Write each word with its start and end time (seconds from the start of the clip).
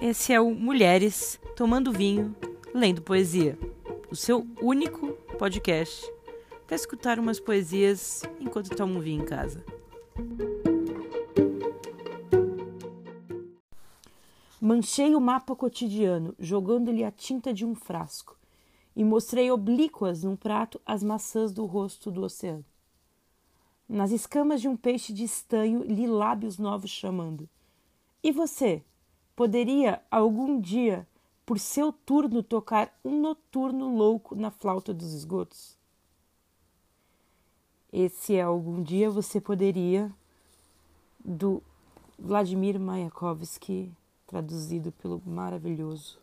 Esse 0.00 0.32
é 0.32 0.40
o 0.40 0.54
Mulheres 0.54 1.38
Tomando 1.54 1.92
Vinho, 1.92 2.34
Lendo 2.72 3.02
Poesia, 3.02 3.58
o 4.10 4.16
seu 4.16 4.46
único 4.62 5.08
podcast 5.38 6.10
para 6.66 6.74
escutar 6.74 7.18
umas 7.18 7.38
poesias 7.38 8.22
enquanto 8.40 8.74
toma 8.74 8.94
um 8.94 9.00
vinho 9.00 9.22
em 9.22 9.26
casa. 9.26 9.62
Manchei 14.58 15.14
o 15.14 15.20
mapa 15.20 15.54
cotidiano, 15.54 16.34
jogando-lhe 16.38 17.04
a 17.04 17.10
tinta 17.10 17.52
de 17.52 17.66
um 17.66 17.74
frasco, 17.74 18.38
e 18.96 19.04
mostrei 19.04 19.50
oblíquas 19.50 20.22
num 20.22 20.34
prato 20.34 20.80
as 20.86 21.02
maçãs 21.02 21.52
do 21.52 21.66
rosto 21.66 22.10
do 22.10 22.22
oceano. 22.22 22.64
Nas 23.86 24.12
escamas 24.12 24.62
de 24.62 24.68
um 24.68 24.78
peixe 24.78 25.12
de 25.12 25.24
estanho, 25.24 25.84
li 25.84 26.06
lábios 26.06 26.56
novos 26.56 26.90
chamando. 26.90 27.46
E 28.22 28.32
você? 28.32 28.82
Poderia 29.40 30.02
algum 30.10 30.60
dia, 30.60 31.08
por 31.46 31.58
seu 31.58 31.90
turno, 31.90 32.42
tocar 32.42 32.94
um 33.02 33.22
noturno 33.22 33.88
louco 33.88 34.34
na 34.34 34.50
flauta 34.50 34.92
dos 34.92 35.14
esgotos? 35.14 35.78
Esse 37.90 38.36
é 38.36 38.42
algum 38.42 38.82
dia 38.82 39.10
você 39.10 39.40
poderia, 39.40 40.14
do 41.24 41.62
Vladimir 42.18 42.78
Mayakovsky, 42.78 43.90
traduzido 44.26 44.92
pelo 44.92 45.22
maravilhoso 45.24 46.20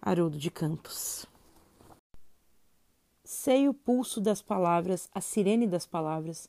Haroldo 0.00 0.38
de 0.38 0.48
Campos. 0.48 1.26
Sei 3.24 3.68
o 3.68 3.74
pulso 3.74 4.20
das 4.20 4.40
palavras, 4.40 5.10
a 5.12 5.20
sirene 5.20 5.66
das 5.66 5.86
palavras, 5.86 6.48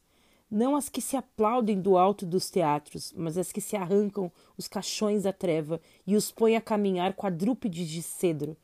não 0.50 0.76
as 0.76 0.90
que 0.90 1.02
se 1.02 1.16
aplaudem 1.16 1.80
do 1.80 1.98
alto 1.98 2.26
dos 2.26 2.50
teatros, 2.50 3.14
mas 3.16 3.38
as 3.38 3.52
que 3.52 3.62
se 3.62 3.76
arrancam 3.76 4.32
os 4.58 4.68
caixões 4.68 5.24
da 5.24 5.34
treva 5.34 5.80
e 6.08 6.16
os 6.16 6.32
põem 6.32 6.56
a 6.56 6.62
caminhar 6.62 7.14
quadrúpedes 7.14 7.88
de 7.88 8.02
cedro. 8.02 8.58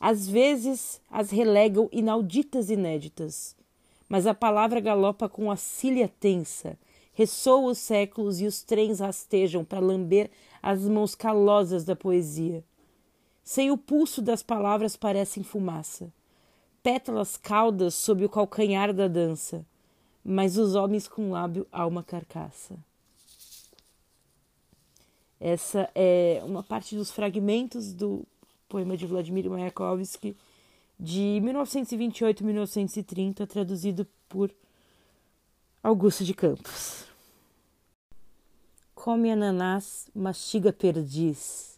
Às 0.00 0.26
vezes 0.26 1.00
as 1.10 1.30
relegam 1.30 1.88
inauditas 1.92 2.70
inéditas, 2.70 3.54
mas 4.08 4.26
a 4.26 4.34
palavra 4.34 4.80
galopa 4.80 5.28
com 5.28 5.50
a 5.50 5.56
cília 5.56 6.08
tensa, 6.08 6.78
ressoa 7.12 7.70
os 7.70 7.78
séculos 7.78 8.40
e 8.40 8.46
os 8.46 8.62
trens 8.62 9.00
rastejam 9.00 9.64
para 9.64 9.80
lamber 9.80 10.30
as 10.62 10.80
mãos 10.88 11.14
calosas 11.14 11.84
da 11.84 11.94
poesia. 11.94 12.64
Sem 13.44 13.70
o 13.70 13.76
pulso 13.76 14.22
das 14.22 14.42
palavras 14.42 14.96
parecem 14.96 15.42
fumaça, 15.42 16.10
pétalas 16.82 17.36
caudas 17.36 17.94
sob 17.94 18.24
o 18.24 18.30
calcanhar 18.30 18.94
da 18.94 19.08
dança 19.08 19.66
mas 20.24 20.56
os 20.56 20.74
homens 20.74 21.06
com 21.08 21.32
lábio 21.32 21.66
há 21.72 21.86
uma 21.86 22.02
carcaça. 22.02 22.78
Essa 25.40 25.90
é 25.94 26.42
uma 26.44 26.62
parte 26.62 26.94
dos 26.94 27.10
fragmentos 27.10 27.92
do 27.92 28.24
poema 28.68 28.96
de 28.96 29.06
Vladimir 29.06 29.50
Mayakovsky 29.50 30.36
de 30.98 31.40
1928-1930, 31.42 33.46
traduzido 33.46 34.06
por 34.28 34.50
Augusto 35.82 36.24
de 36.24 36.32
Campos. 36.32 37.06
Come 38.94 39.32
ananás, 39.32 40.08
mastiga 40.14 40.72
perdiz, 40.72 41.76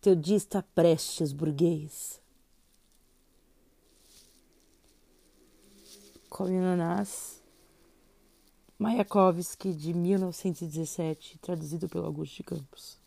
teu 0.00 0.16
dia 0.16 0.36
está 0.36 0.60
prestes, 0.60 1.32
burguês. 1.32 2.20
Come 6.28 6.58
ananás, 6.58 7.39
Mayakovsky, 8.80 9.74
de 9.74 9.92
1917, 9.92 11.38
traduzido 11.40 11.86
pelo 11.86 12.06
Augusto 12.06 12.36
de 12.36 12.44
Campos. 12.44 12.98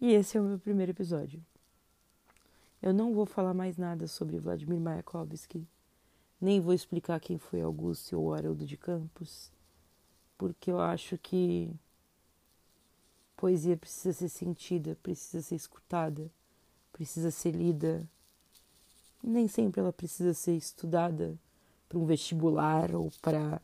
E 0.00 0.14
esse 0.14 0.38
é 0.38 0.40
o 0.40 0.44
meu 0.44 0.58
primeiro 0.58 0.92
episódio. 0.92 1.44
Eu 2.80 2.94
não 2.94 3.12
vou 3.12 3.26
falar 3.26 3.52
mais 3.52 3.76
nada 3.76 4.08
sobre 4.08 4.38
Vladimir 4.38 4.80
Mayakovsky, 4.80 5.68
nem 6.40 6.58
vou 6.58 6.72
explicar 6.72 7.20
quem 7.20 7.36
foi 7.36 7.60
Augusto 7.60 8.18
ou 8.18 8.32
Haroldo 8.32 8.64
de 8.64 8.78
Campos, 8.78 9.52
porque 10.38 10.70
eu 10.70 10.80
acho 10.80 11.18
que 11.18 11.70
poesia 13.36 13.76
precisa 13.76 14.14
ser 14.14 14.30
sentida, 14.30 14.96
precisa 15.02 15.42
ser 15.42 15.56
escutada, 15.56 16.30
precisa 16.94 17.30
ser 17.30 17.50
lida. 17.50 18.08
Nem 19.22 19.46
sempre 19.46 19.82
ela 19.82 19.92
precisa 19.92 20.32
ser 20.32 20.56
estudada 20.56 21.38
para 21.90 21.98
um 21.98 22.06
vestibular 22.06 22.94
ou 22.94 23.12
para 23.20 23.60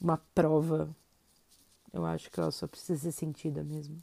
uma 0.00 0.18
prova. 0.34 0.94
Eu 1.92 2.04
acho 2.04 2.30
que 2.30 2.38
ela 2.40 2.50
só 2.50 2.66
precisa 2.66 3.00
ser 3.00 3.12
sentida 3.12 3.64
mesmo. 3.64 4.02